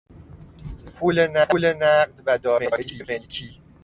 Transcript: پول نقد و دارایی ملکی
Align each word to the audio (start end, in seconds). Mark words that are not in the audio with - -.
پول 0.95 1.27
نقد 1.37 2.21
و 2.25 2.37
دارایی 2.37 2.69
ملکی 3.09 3.61